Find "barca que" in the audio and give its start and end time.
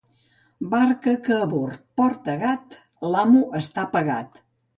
0.69-1.37